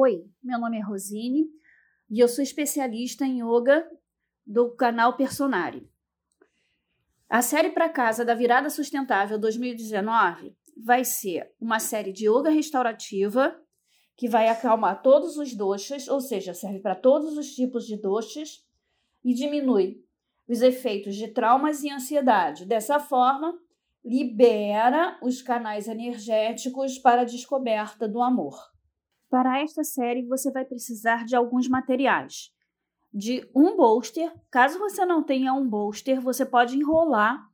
Oi, 0.00 0.24
meu 0.40 0.60
nome 0.60 0.78
é 0.78 0.80
Rosine 0.80 1.50
e 2.08 2.20
eu 2.20 2.28
sou 2.28 2.40
especialista 2.40 3.26
em 3.26 3.42
yoga 3.42 3.84
do 4.46 4.70
canal 4.76 5.16
Personari. 5.16 5.90
A 7.28 7.42
série 7.42 7.70
para 7.70 7.88
casa 7.88 8.24
da 8.24 8.32
Virada 8.32 8.70
Sustentável 8.70 9.40
2019 9.40 10.56
vai 10.76 11.04
ser 11.04 11.52
uma 11.60 11.80
série 11.80 12.12
de 12.12 12.28
yoga 12.28 12.48
restaurativa 12.48 13.60
que 14.16 14.28
vai 14.28 14.48
acalmar 14.48 15.02
todos 15.02 15.36
os 15.36 15.52
doshas, 15.52 16.06
ou 16.06 16.20
seja, 16.20 16.54
serve 16.54 16.78
para 16.78 16.94
todos 16.94 17.36
os 17.36 17.52
tipos 17.52 17.84
de 17.84 17.96
doshas 17.96 18.64
e 19.24 19.34
diminui 19.34 20.00
os 20.46 20.62
efeitos 20.62 21.16
de 21.16 21.26
traumas 21.26 21.82
e 21.82 21.90
ansiedade. 21.90 22.66
Dessa 22.66 23.00
forma, 23.00 23.52
libera 24.04 25.18
os 25.24 25.42
canais 25.42 25.88
energéticos 25.88 27.00
para 27.00 27.22
a 27.22 27.24
descoberta 27.24 28.06
do 28.06 28.22
amor. 28.22 28.77
Para 29.30 29.60
esta 29.60 29.84
série, 29.84 30.26
você 30.26 30.50
vai 30.50 30.64
precisar 30.64 31.24
de 31.24 31.36
alguns 31.36 31.68
materiais. 31.68 32.50
De 33.12 33.48
um 33.54 33.76
bolster, 33.76 34.32
caso 34.50 34.78
você 34.78 35.04
não 35.04 35.22
tenha 35.22 35.52
um 35.52 35.68
bolster, 35.68 36.20
você 36.20 36.44
pode 36.44 36.76
enrolar 36.76 37.46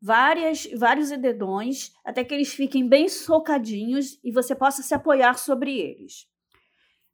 várias, 0.00 0.66
vários 0.76 1.10
edredons 1.10 1.92
até 2.04 2.22
que 2.22 2.34
eles 2.34 2.52
fiquem 2.52 2.86
bem 2.86 3.08
socadinhos 3.08 4.18
e 4.22 4.30
você 4.30 4.54
possa 4.54 4.82
se 4.82 4.94
apoiar 4.94 5.38
sobre 5.38 5.78
eles. 5.78 6.26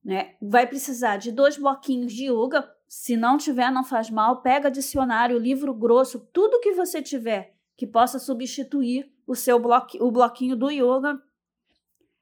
Né? 0.04 0.34
Vai 0.42 0.66
precisar 0.66 1.16
de 1.16 1.30
dois 1.30 1.56
bloquinhos 1.56 2.12
de 2.12 2.30
yoga. 2.30 2.68
Se 2.88 3.16
não 3.16 3.38
tiver, 3.38 3.70
não 3.70 3.84
faz 3.84 4.10
mal. 4.10 4.42
Pega 4.42 4.70
dicionário, 4.70 5.38
livro 5.38 5.72
grosso, 5.72 6.28
tudo 6.32 6.60
que 6.60 6.72
você 6.72 7.00
tiver 7.00 7.54
que 7.76 7.86
possa 7.86 8.18
substituir 8.18 9.12
o 9.26 9.34
seu 9.34 9.56
o 9.56 10.10
bloquinho 10.10 10.56
do 10.56 10.70
yoga 10.70 11.20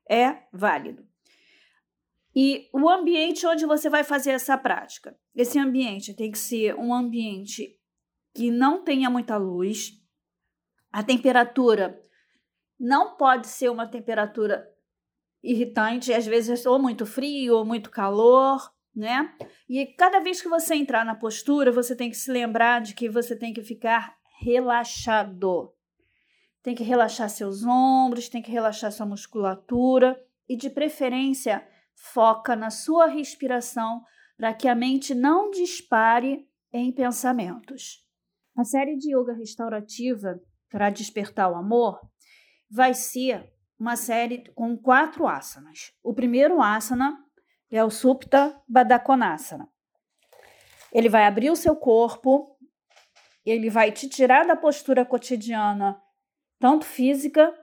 é 0.08 0.44
válido. 0.52 1.09
E 2.34 2.68
o 2.72 2.88
ambiente 2.88 3.46
onde 3.46 3.66
você 3.66 3.90
vai 3.90 4.04
fazer 4.04 4.30
essa 4.30 4.56
prática. 4.56 5.16
Esse 5.34 5.58
ambiente 5.58 6.14
tem 6.14 6.30
que 6.30 6.38
ser 6.38 6.74
um 6.76 6.94
ambiente 6.94 7.76
que 8.34 8.50
não 8.50 8.84
tenha 8.84 9.10
muita 9.10 9.36
luz. 9.36 9.92
A 10.92 11.02
temperatura 11.02 12.00
não 12.78 13.16
pode 13.16 13.48
ser 13.48 13.68
uma 13.68 13.86
temperatura 13.86 14.66
irritante, 15.42 16.12
às 16.12 16.26
vezes 16.26 16.64
ou 16.66 16.78
muito 16.78 17.04
frio 17.04 17.56
ou 17.56 17.64
muito 17.64 17.90
calor, 17.90 18.60
né? 18.94 19.34
E 19.68 19.86
cada 19.86 20.20
vez 20.20 20.40
que 20.40 20.48
você 20.48 20.74
entrar 20.74 21.04
na 21.04 21.14
postura, 21.14 21.72
você 21.72 21.96
tem 21.96 22.10
que 22.10 22.16
se 22.16 22.30
lembrar 22.30 22.80
de 22.80 22.94
que 22.94 23.08
você 23.08 23.36
tem 23.36 23.52
que 23.52 23.62
ficar 23.62 24.16
relaxado. 24.40 25.72
Tem 26.62 26.74
que 26.74 26.82
relaxar 26.82 27.28
seus 27.28 27.64
ombros, 27.64 28.28
tem 28.28 28.42
que 28.42 28.50
relaxar 28.50 28.92
sua 28.92 29.06
musculatura 29.06 30.20
e 30.48 30.56
de 30.56 30.68
preferência 30.68 31.66
Foca 32.02 32.56
na 32.56 32.70
sua 32.70 33.06
respiração 33.06 34.02
para 34.36 34.54
que 34.54 34.66
a 34.66 34.74
mente 34.74 35.14
não 35.14 35.50
dispare 35.50 36.48
em 36.72 36.90
pensamentos. 36.90 38.02
A 38.56 38.64
série 38.64 38.96
de 38.96 39.14
yoga 39.14 39.34
restaurativa 39.34 40.40
para 40.70 40.88
despertar 40.88 41.52
o 41.52 41.56
amor 41.56 42.00
vai 42.70 42.94
ser 42.94 43.52
uma 43.78 43.96
série 43.96 44.50
com 44.54 44.78
quatro 44.78 45.26
asanas. 45.26 45.92
O 46.02 46.14
primeiro 46.14 46.62
asana 46.62 47.22
é 47.70 47.84
o 47.84 47.90
Supta 47.90 48.58
Baddhakonasana. 48.66 49.68
Ele 50.92 51.08
vai 51.08 51.26
abrir 51.26 51.50
o 51.50 51.56
seu 51.56 51.76
corpo, 51.76 52.56
ele 53.44 53.68
vai 53.68 53.92
te 53.92 54.08
tirar 54.08 54.46
da 54.46 54.56
postura 54.56 55.04
cotidiana, 55.04 56.00
tanto 56.58 56.86
física 56.86 57.54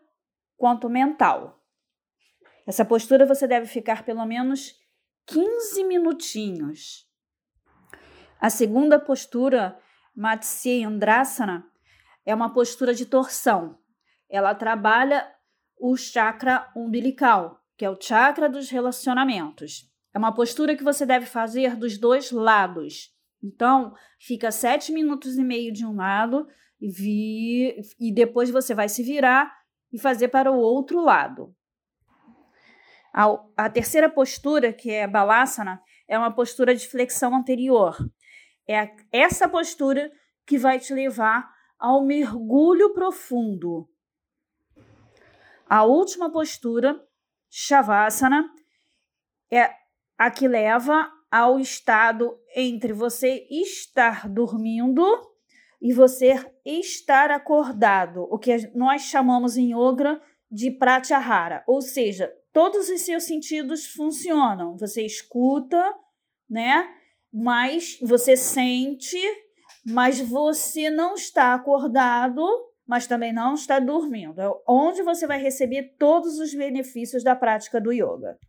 quanto 0.55 0.89
mental. 0.89 1.56
Essa 2.67 2.83
postura 2.83 3.25
você 3.25 3.47
deve 3.47 3.65
ficar 3.65 4.03
pelo 4.03 4.25
menos 4.25 4.75
15 5.25 5.85
minutinhos. 5.85 7.07
A 8.41 8.49
segunda 8.49 8.99
postura, 8.99 9.79
Matsyendrasana, 10.13 11.65
é 12.25 12.35
uma 12.35 12.53
postura 12.53 12.93
de 12.93 13.05
torção. 13.05 13.79
Ela 14.29 14.53
trabalha 14.53 15.33
o 15.79 15.95
chakra 15.95 16.69
umbilical, 16.75 17.63
que 17.77 17.85
é 17.85 17.89
o 17.89 17.99
chakra 17.99 18.49
dos 18.49 18.69
relacionamentos. 18.69 19.89
É 20.13 20.17
uma 20.17 20.33
postura 20.33 20.75
que 20.75 20.83
você 20.83 21.05
deve 21.05 21.25
fazer 21.25 21.77
dos 21.77 21.97
dois 21.97 22.31
lados. 22.31 23.15
Então, 23.41 23.95
fica 24.19 24.51
sete 24.51 24.91
minutos 24.91 25.37
e 25.37 25.43
meio 25.43 25.71
de 25.71 25.85
um 25.85 25.95
lado 25.95 26.45
e, 26.81 26.91
vi, 26.91 27.81
e 27.97 28.13
depois 28.13 28.49
você 28.49 28.75
vai 28.75 28.89
se 28.89 29.03
virar 29.03 29.55
e 29.93 29.97
fazer 29.97 30.27
para 30.27 30.51
o 30.51 30.57
outro 30.57 31.01
lado. 31.01 31.55
A, 33.13 33.25
a 33.55 33.69
terceira 33.69 34.09
postura, 34.09 34.71
que 34.71 34.91
é 34.91 35.07
Balasana, 35.07 35.81
é 36.07 36.17
uma 36.17 36.33
postura 36.33 36.75
de 36.75 36.87
flexão 36.87 37.35
anterior. 37.35 37.97
É 38.67 38.89
essa 39.11 39.47
postura 39.47 40.11
que 40.45 40.57
vai 40.57 40.79
te 40.79 40.93
levar 40.93 41.49
ao 41.79 42.05
mergulho 42.05 42.93
profundo. 42.93 43.89
A 45.69 45.83
última 45.83 46.31
postura, 46.31 46.99
Shavasana, 47.49 48.49
é 49.51 49.69
a 50.17 50.31
que 50.31 50.47
leva 50.47 51.11
ao 51.29 51.59
estado 51.59 52.39
entre 52.55 52.93
você 52.93 53.45
estar 53.49 54.27
dormindo 54.29 55.03
e 55.81 55.93
você 55.93 56.33
estar 56.65 57.29
acordado, 57.31 58.23
o 58.31 58.39
que 58.39 58.55
nós 58.73 59.03
chamamos 59.03 59.57
em 59.57 59.73
yoga 59.73 60.19
de 60.49 60.71
pratyahara, 60.71 61.63
ou 61.67 61.81
seja, 61.81 62.33
todos 62.57 62.89
os 62.89 63.01
seus 63.01 63.25
sentidos 63.25 63.85
funcionam. 63.85 64.75
Você 64.77 65.05
escuta, 65.05 65.93
né? 66.49 66.89
Mas 67.31 67.99
você 68.01 68.35
sente, 68.35 69.15
mas 69.85 70.19
você 70.19 70.89
não 70.89 71.13
está 71.13 71.53
acordado, 71.53 72.43
mas 72.87 73.05
também 73.05 73.31
não 73.31 73.53
está 73.53 73.77
dormindo. 73.77 74.41
É 74.41 74.49
onde 74.67 75.03
você 75.03 75.27
vai 75.27 75.39
receber 75.39 75.93
todos 75.99 76.39
os 76.39 76.51
benefícios 76.51 77.23
da 77.23 77.35
prática 77.35 77.79
do 77.79 77.91
yoga. 77.91 78.39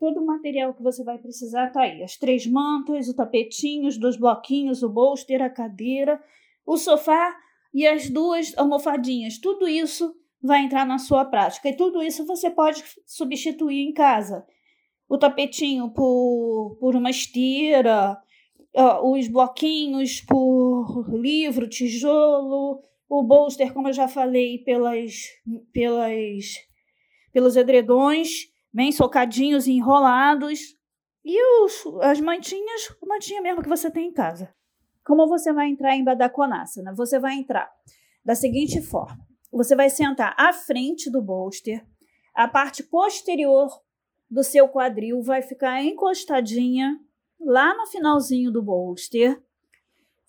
Todo 0.00 0.18
o 0.18 0.26
material 0.26 0.74
que 0.74 0.82
você 0.82 1.04
vai 1.04 1.16
precisar 1.16 1.68
está 1.68 1.82
aí: 1.82 2.02
as 2.02 2.16
três 2.16 2.44
mantas, 2.44 3.06
o 3.06 3.14
tapetinho, 3.14 3.86
os 3.86 3.96
dois 3.96 4.16
bloquinhos, 4.16 4.82
o 4.82 4.88
bolster, 4.88 5.40
a 5.40 5.48
cadeira, 5.48 6.20
o 6.66 6.76
sofá 6.76 7.36
e 7.72 7.86
as 7.86 8.10
duas 8.10 8.52
almofadinhas. 8.58 9.38
Tudo 9.38 9.68
isso 9.68 10.12
vai 10.42 10.62
entrar 10.62 10.86
na 10.86 10.98
sua 10.98 11.24
prática. 11.24 11.68
E 11.68 11.76
tudo 11.76 12.02
isso 12.02 12.24
você 12.24 12.50
pode 12.50 12.82
substituir 13.06 13.82
em 13.82 13.92
casa. 13.92 14.46
O 15.08 15.18
tapetinho 15.18 15.90
por, 15.90 16.76
por 16.80 16.94
uma 16.94 17.10
esteira, 17.10 18.16
os 19.02 19.28
bloquinhos 19.28 20.20
por 20.20 21.08
livro, 21.10 21.68
tijolo, 21.68 22.80
o 23.08 23.22
bolster, 23.22 23.72
como 23.72 23.88
eu 23.88 23.92
já 23.92 24.06
falei, 24.06 24.58
pelas, 24.58 25.14
pelas, 25.72 26.44
pelos 27.32 27.56
edredões, 27.56 28.28
bem 28.72 28.92
socadinhos 28.92 29.66
e 29.66 29.72
enrolados. 29.72 30.76
E 31.24 31.64
os, 31.64 31.84
as 32.02 32.20
mantinhas, 32.20 32.94
a 33.02 33.06
mantinha 33.06 33.42
mesmo 33.42 33.62
que 33.62 33.68
você 33.68 33.90
tem 33.90 34.08
em 34.08 34.12
casa. 34.12 34.54
Como 35.04 35.26
você 35.26 35.52
vai 35.52 35.68
entrar 35.68 35.96
em 35.96 36.04
Badakonasana? 36.04 36.94
Você 36.94 37.18
vai 37.18 37.34
entrar 37.34 37.70
da 38.24 38.34
seguinte 38.34 38.80
forma 38.82 39.27
você 39.52 39.74
vai 39.74 39.90
sentar 39.90 40.34
à 40.36 40.52
frente 40.52 41.10
do 41.10 41.22
bolster, 41.22 41.84
a 42.34 42.46
parte 42.46 42.82
posterior 42.82 43.68
do 44.30 44.44
seu 44.44 44.68
quadril 44.68 45.22
vai 45.22 45.42
ficar 45.42 45.82
encostadinha 45.82 46.98
lá 47.40 47.74
no 47.76 47.86
finalzinho 47.86 48.50
do 48.50 48.62
bolster. 48.62 49.40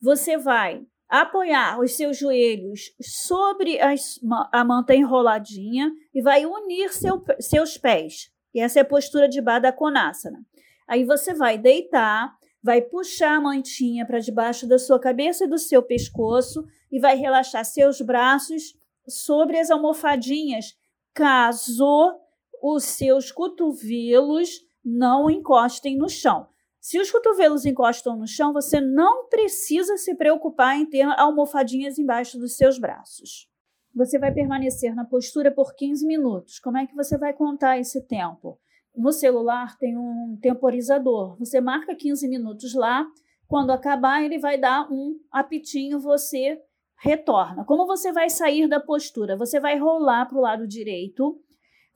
Você 0.01 0.37
vai 0.37 0.85
apoiar 1.07 1.79
os 1.79 1.95
seus 1.95 2.17
joelhos 2.17 2.93
sobre 3.01 3.79
as, 3.79 4.19
a 4.51 4.63
manta 4.63 4.95
enroladinha 4.95 5.91
e 6.13 6.21
vai 6.21 6.45
unir 6.45 6.93
seu, 6.93 7.23
seus 7.39 7.77
pés. 7.77 8.31
E 8.53 8.59
essa 8.59 8.79
é 8.79 8.81
a 8.81 8.85
postura 8.85 9.27
de 9.27 9.41
Baddha 9.41 9.71
Konasana. 9.71 10.45
Aí 10.87 11.03
você 11.03 11.33
vai 11.33 11.57
deitar, 11.57 12.33
vai 12.63 12.81
puxar 12.81 13.37
a 13.37 13.41
mantinha 13.41 14.05
para 14.05 14.19
debaixo 14.19 14.67
da 14.67 14.79
sua 14.79 14.99
cabeça 14.99 15.45
e 15.45 15.49
do 15.49 15.57
seu 15.57 15.83
pescoço 15.83 16.65
e 16.91 16.99
vai 16.99 17.15
relaxar 17.15 17.65
seus 17.65 18.01
braços 18.01 18.78
sobre 19.09 19.59
as 19.59 19.69
almofadinhas, 19.69 20.77
caso 21.13 22.15
os 22.61 22.83
seus 22.83 23.31
cotovelos 23.31 24.49
não 24.83 25.29
encostem 25.29 25.97
no 25.97 26.09
chão. 26.09 26.47
Se 26.79 26.99
os 26.99 27.11
cotovelos 27.11 27.65
encostam 27.65 28.15
no 28.17 28.25
chão, 28.25 28.53
você 28.53 28.79
não 28.79 29.27
precisa 29.27 29.97
se 29.97 30.15
preocupar 30.15 30.77
em 30.77 30.85
ter 30.85 31.03
almofadinhas 31.19 31.99
embaixo 31.99 32.39
dos 32.39 32.55
seus 32.55 32.79
braços. 32.79 33.49
Você 33.93 34.17
vai 34.17 34.33
permanecer 34.33 34.95
na 34.95 35.03
postura 35.03 35.51
por 35.51 35.75
15 35.75 36.05
minutos. 36.05 36.59
Como 36.59 36.77
é 36.77 36.87
que 36.87 36.95
você 36.95 37.17
vai 37.17 37.33
contar 37.33 37.77
esse 37.79 38.01
tempo? 38.07 38.57
No 38.95 39.11
celular 39.11 39.77
tem 39.77 39.97
um 39.97 40.37
temporizador. 40.41 41.37
Você 41.37 41.59
marca 41.59 41.95
15 41.95 42.27
minutos 42.27 42.73
lá. 42.73 43.05
Quando 43.47 43.71
acabar, 43.71 44.23
ele 44.23 44.37
vai 44.37 44.57
dar 44.57 44.89
um 44.91 45.19
apitinho, 45.31 45.99
você 45.99 46.61
retorna. 47.01 47.63
Como 47.65 47.87
você 47.87 48.11
vai 48.11 48.29
sair 48.29 48.67
da 48.67 48.79
postura? 48.79 49.37
Você 49.37 49.59
vai 49.59 49.77
rolar 49.77 50.25
para 50.25 50.37
o 50.37 50.41
lado 50.41 50.67
direito, 50.67 51.39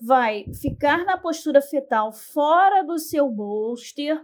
vai 0.02 0.46
ficar 0.62 1.06
na 1.06 1.18
postura 1.18 1.62
fetal 1.62 2.12
fora 2.12 2.84
do 2.84 2.98
seu 2.98 3.30
bolster, 3.30 4.20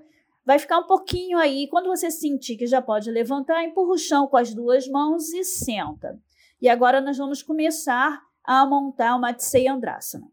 vai 0.45 0.57
ficar 0.57 0.79
um 0.79 0.87
pouquinho 0.87 1.37
aí. 1.37 1.67
Quando 1.69 1.87
você 1.87 2.09
sentir 2.09 2.57
que 2.57 2.65
já 2.65 2.81
pode 2.81 3.11
levantar, 3.11 3.63
empurra 3.63 3.93
o 3.93 3.97
chão 3.97 4.27
com 4.27 4.37
as 4.37 4.53
duas 4.53 4.87
mãos 4.87 5.33
e 5.33 5.43
senta. 5.43 6.17
E 6.61 6.67
agora 6.67 6.99
nós 6.99 7.17
vamos 7.17 7.43
começar 7.43 8.21
a 8.43 8.65
montar 8.65 9.15
o 9.15 9.21
Matsei 9.21 9.67
Andrasana. 9.67 10.25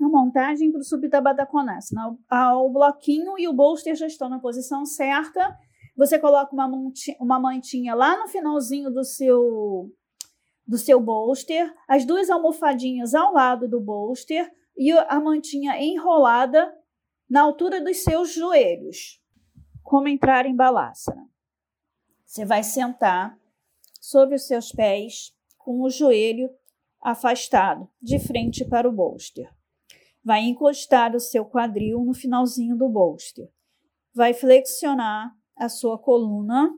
A 0.00 0.08
montagem 0.08 0.70
para 0.70 0.80
o 0.80 0.84
Subtabada 0.84 1.44
Konasana. 1.44 2.16
O 2.54 2.70
bloquinho 2.70 3.36
e 3.36 3.48
o 3.48 3.52
bolster 3.52 3.96
já 3.96 4.06
estão 4.06 4.28
na 4.28 4.38
posição 4.38 4.84
certa. 4.84 5.56
Você 5.98 6.16
coloca 6.16 6.54
uma, 6.54 6.70
uma 7.18 7.40
mantinha 7.40 7.92
lá 7.92 8.16
no 8.16 8.28
finalzinho 8.28 8.88
do 8.88 9.02
seu 9.02 9.92
do 10.64 10.76
seu 10.76 11.00
bolster, 11.00 11.74
as 11.88 12.04
duas 12.04 12.28
almofadinhas 12.28 13.14
ao 13.14 13.32
lado 13.32 13.66
do 13.66 13.80
bolster 13.80 14.48
e 14.76 14.92
a 14.92 15.18
mantinha 15.18 15.82
enrolada 15.82 16.72
na 17.28 17.40
altura 17.40 17.80
dos 17.80 18.04
seus 18.04 18.34
joelhos. 18.34 19.18
Como 19.82 20.08
entrar 20.08 20.44
em 20.44 20.54
Balasana? 20.54 21.26
Você 22.26 22.44
vai 22.44 22.62
sentar 22.62 23.36
sobre 23.98 24.36
os 24.36 24.46
seus 24.46 24.70
pés 24.70 25.34
com 25.56 25.80
o 25.80 25.88
joelho 25.88 26.50
afastado, 27.00 27.88
de 28.00 28.18
frente 28.18 28.62
para 28.62 28.86
o 28.86 28.92
bolster. 28.92 29.50
Vai 30.22 30.42
encostar 30.42 31.16
o 31.16 31.20
seu 31.20 31.46
quadril 31.46 32.04
no 32.04 32.12
finalzinho 32.12 32.76
do 32.76 32.90
bolster. 32.90 33.50
Vai 34.14 34.34
flexionar 34.34 35.37
a 35.58 35.68
sua 35.68 35.98
coluna 35.98 36.72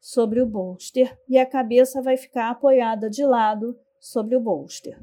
sobre 0.00 0.40
o 0.40 0.46
bolster 0.46 1.18
e 1.28 1.38
a 1.38 1.44
cabeça 1.44 2.00
vai 2.00 2.16
ficar 2.16 2.50
apoiada 2.50 3.10
de 3.10 3.24
lado 3.24 3.78
sobre 3.98 4.36
o 4.36 4.40
bolster. 4.40 4.98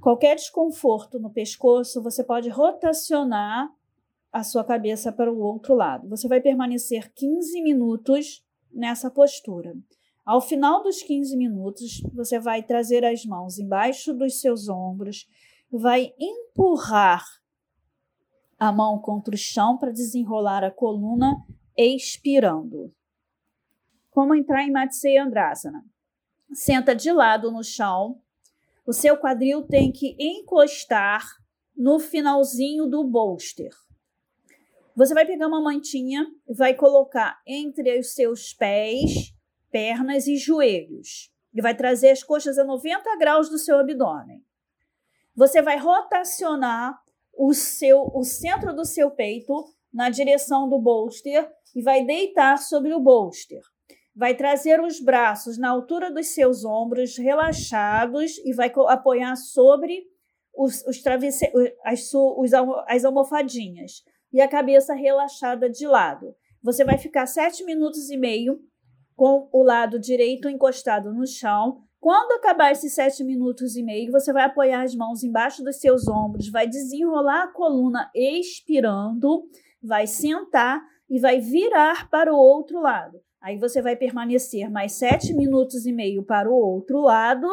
Qualquer 0.00 0.36
desconforto 0.36 1.18
no 1.18 1.30
pescoço, 1.30 2.02
você 2.02 2.22
pode 2.22 2.50
rotacionar 2.50 3.70
a 4.30 4.42
sua 4.42 4.62
cabeça 4.62 5.10
para 5.10 5.32
o 5.32 5.38
outro 5.38 5.74
lado. 5.74 6.08
Você 6.08 6.28
vai 6.28 6.40
permanecer 6.40 7.10
15 7.14 7.62
minutos 7.62 8.44
nessa 8.70 9.10
postura. 9.10 9.74
Ao 10.26 10.40
final 10.40 10.82
dos 10.82 11.02
15 11.02 11.36
minutos, 11.36 12.02
você 12.12 12.38
vai 12.38 12.62
trazer 12.62 13.04
as 13.04 13.24
mãos 13.24 13.58
embaixo 13.58 14.12
dos 14.12 14.40
seus 14.40 14.68
ombros, 14.68 15.26
vai 15.70 16.12
empurrar 16.18 17.24
a 18.64 18.72
mão 18.72 18.98
contra 18.98 19.34
o 19.34 19.38
chão 19.38 19.76
para 19.76 19.92
desenrolar 19.92 20.64
a 20.64 20.70
coluna, 20.70 21.36
expirando. 21.76 22.92
Como 24.10 24.34
entrar 24.34 24.62
em 24.62 24.70
Matsya 24.70 25.24
Andrasana? 25.24 25.84
Senta 26.52 26.94
de 26.94 27.12
lado 27.12 27.50
no 27.50 27.62
chão. 27.62 28.20
O 28.86 28.92
seu 28.92 29.18
quadril 29.18 29.66
tem 29.66 29.92
que 29.92 30.16
encostar 30.18 31.26
no 31.76 31.98
finalzinho 31.98 32.86
do 32.86 33.04
bolster. 33.04 33.70
Você 34.96 35.12
vai 35.12 35.26
pegar 35.26 35.48
uma 35.48 35.60
mantinha, 35.60 36.24
vai 36.48 36.72
colocar 36.74 37.40
entre 37.46 37.98
os 37.98 38.14
seus 38.14 38.54
pés, 38.54 39.34
pernas 39.70 40.26
e 40.26 40.36
joelhos. 40.36 41.30
E 41.52 41.60
vai 41.60 41.74
trazer 41.74 42.10
as 42.10 42.22
coxas 42.22 42.58
a 42.58 42.64
90 42.64 43.16
graus 43.18 43.48
do 43.50 43.58
seu 43.58 43.78
abdômen. 43.78 44.42
Você 45.34 45.60
vai 45.60 45.76
rotacionar 45.76 47.03
o 47.36 47.52
seu 47.52 48.10
o 48.14 48.24
centro 48.24 48.74
do 48.74 48.84
seu 48.84 49.10
peito 49.10 49.64
na 49.92 50.10
direção 50.10 50.68
do 50.68 50.78
bolster 50.78 51.50
e 51.74 51.82
vai 51.82 52.04
deitar 52.04 52.58
sobre 52.58 52.92
o 52.92 53.00
bolster 53.00 53.60
vai 54.14 54.34
trazer 54.34 54.80
os 54.80 55.00
braços 55.00 55.58
na 55.58 55.68
altura 55.68 56.10
dos 56.10 56.28
seus 56.28 56.64
ombros, 56.64 57.18
relaxados, 57.18 58.38
e 58.44 58.52
vai 58.52 58.72
apoiar 58.88 59.34
sobre 59.34 60.04
os, 60.56 60.84
os 60.86 61.02
travesseiros, 61.02 61.72
as, 61.84 62.12
os, 62.14 62.52
as 62.86 63.04
almofadinhas, 63.04 64.04
e 64.32 64.40
a 64.40 64.48
cabeça 64.48 64.94
relaxada 64.94 65.68
de 65.68 65.86
lado. 65.86 66.34
Você 66.62 66.84
vai 66.84 66.96
ficar 66.96 67.26
sete 67.26 67.64
minutos 67.64 68.10
e 68.10 68.16
meio 68.16 68.60
com 69.16 69.48
o 69.52 69.62
lado 69.62 69.98
direito 69.98 70.48
encostado 70.48 71.12
no 71.12 71.26
chão. 71.26 71.82
Quando 72.04 72.32
acabar 72.32 72.70
esses 72.70 72.92
sete 72.92 73.24
minutos 73.24 73.76
e 73.76 73.82
meio, 73.82 74.12
você 74.12 74.30
vai 74.30 74.44
apoiar 74.44 74.82
as 74.82 74.94
mãos 74.94 75.24
embaixo 75.24 75.64
dos 75.64 75.76
seus 75.76 76.06
ombros, 76.06 76.50
vai 76.50 76.66
desenrolar 76.66 77.44
a 77.44 77.48
coluna 77.48 78.10
expirando, 78.14 79.48
vai 79.82 80.06
sentar 80.06 80.82
e 81.08 81.18
vai 81.18 81.40
virar 81.40 82.10
para 82.10 82.30
o 82.30 82.36
outro 82.36 82.78
lado. 82.78 83.18
Aí 83.40 83.56
você 83.56 83.80
vai 83.80 83.96
permanecer 83.96 84.70
mais 84.70 84.92
sete 84.92 85.32
minutos 85.32 85.86
e 85.86 85.92
meio 85.94 86.22
para 86.22 86.50
o 86.50 86.52
outro 86.52 87.00
lado. 87.00 87.48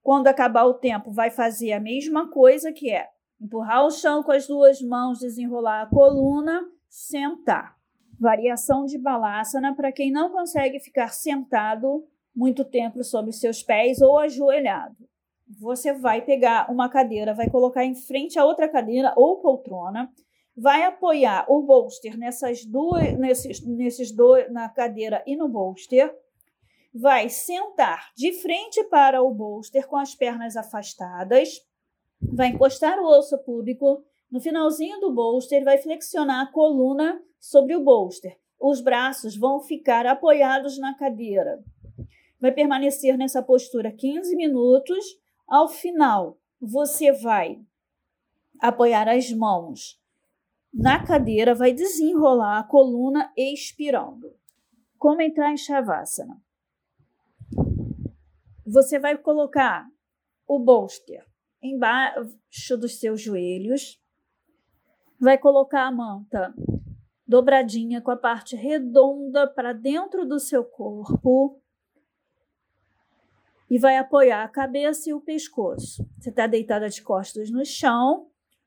Quando 0.00 0.28
acabar 0.28 0.64
o 0.66 0.74
tempo, 0.74 1.10
vai 1.10 1.32
fazer 1.32 1.72
a 1.72 1.80
mesma 1.80 2.30
coisa, 2.30 2.72
que 2.72 2.92
é 2.92 3.08
empurrar 3.40 3.84
o 3.84 3.90
chão 3.90 4.22
com 4.22 4.30
as 4.30 4.46
duas 4.46 4.80
mãos, 4.80 5.18
desenrolar 5.18 5.82
a 5.82 5.86
coluna, 5.86 6.64
sentar. 6.88 7.74
Variação 8.16 8.84
de 8.84 8.96
balasana 8.96 9.74
para 9.74 9.90
quem 9.90 10.12
não 10.12 10.30
consegue 10.30 10.78
ficar 10.78 11.08
sentado 11.08 12.06
muito 12.36 12.64
tempo 12.64 13.02
sobre 13.02 13.30
os 13.30 13.40
seus 13.40 13.62
pés 13.62 14.00
ou 14.00 14.18
ajoelhado. 14.18 14.96
Você 15.58 15.92
vai 15.92 16.20
pegar 16.22 16.70
uma 16.70 16.88
cadeira, 16.88 17.34
vai 17.34 17.48
colocar 17.48 17.84
em 17.84 17.94
frente 17.94 18.38
a 18.38 18.44
outra 18.44 18.68
cadeira 18.68 19.14
ou 19.16 19.40
poltrona 19.40 20.12
vai 20.56 20.84
apoiar 20.84 21.44
o 21.48 21.62
bolster 21.62 22.16
nessas 22.16 22.64
duas, 22.64 23.12
nesses, 23.18 23.60
nesses 23.60 24.10
dois, 24.10 24.50
na 24.50 24.68
cadeira 24.68 25.22
e 25.26 25.36
no 25.36 25.48
bolster, 25.48 26.12
vai 26.94 27.28
sentar 27.28 28.10
de 28.16 28.32
frente 28.32 28.82
para 28.84 29.22
o 29.22 29.32
bolster 29.34 29.86
com 29.86 29.96
as 29.96 30.14
pernas 30.14 30.56
afastadas, 30.56 31.60
vai 32.32 32.48
encostar 32.48 32.98
o 32.98 33.06
osso 33.06 33.36
púbico 33.44 34.02
no 34.30 34.40
finalzinho 34.40 34.98
do 34.98 35.12
bolster, 35.12 35.62
vai 35.62 35.76
flexionar 35.76 36.46
a 36.46 36.50
coluna 36.50 37.20
sobre 37.38 37.76
o 37.76 37.84
bolster. 37.84 38.38
Os 38.58 38.80
braços 38.80 39.36
vão 39.36 39.60
ficar 39.60 40.06
apoiados 40.06 40.78
na 40.78 40.96
cadeira. 40.96 41.62
Vai 42.46 42.52
permanecer 42.52 43.18
nessa 43.18 43.42
postura 43.42 43.90
15 43.90 44.36
minutos. 44.36 45.04
Ao 45.48 45.68
final, 45.68 46.38
você 46.60 47.10
vai 47.10 47.60
apoiar 48.60 49.08
as 49.08 49.32
mãos 49.32 50.00
na 50.72 51.04
cadeira, 51.04 51.56
vai 51.56 51.72
desenrolar 51.72 52.60
a 52.60 52.62
coluna 52.62 53.32
expirando. 53.36 54.32
Como 54.96 55.20
entrar 55.20 55.50
em 55.50 55.56
Shavasana? 55.56 56.40
Você 58.64 59.00
vai 59.00 59.18
colocar 59.18 59.84
o 60.46 60.60
bolster 60.60 61.26
embaixo 61.60 62.76
dos 62.78 63.00
seus 63.00 63.20
joelhos, 63.20 64.00
vai 65.18 65.36
colocar 65.36 65.88
a 65.88 65.90
manta 65.90 66.54
dobradinha 67.26 68.00
com 68.00 68.12
a 68.12 68.16
parte 68.16 68.54
redonda 68.54 69.48
para 69.48 69.72
dentro 69.72 70.24
do 70.24 70.38
seu 70.38 70.62
corpo 70.62 71.60
e 73.70 73.78
vai 73.78 73.96
apoiar 73.96 74.44
a 74.44 74.48
cabeça 74.48 75.10
e 75.10 75.14
o 75.14 75.20
pescoço. 75.20 76.08
Você 76.18 76.30
está 76.30 76.46
deitada 76.46 76.88
de 76.88 77.02
costas 77.02 77.50
no 77.50 77.64
chão 77.64 78.26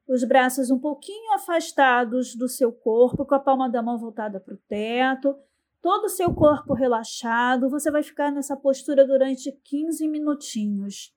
os 0.10 0.24
braços 0.24 0.72
um 0.72 0.80
pouquinho 0.80 1.34
afastados 1.34 2.36
do 2.36 2.50
seu 2.50 2.72
corpo, 2.72 3.24
com 3.24 3.36
a 3.36 3.40
palma 3.40 3.70
da 3.70 3.84
mão 3.84 3.96
voltada 3.96 4.40
para 4.40 4.56
o 4.56 4.58
teto, 4.68 5.38
todo 5.80 6.06
o 6.06 6.10
seu 6.10 6.34
corpo 6.34 6.74
relaxado. 6.74 7.70
Você 7.70 7.92
vai 7.92 8.02
ficar 8.02 8.32
nessa 8.32 8.58
postura 8.58 9.06
durante 9.06 9.52
15 9.52 10.08
minutinhos. 10.08 11.14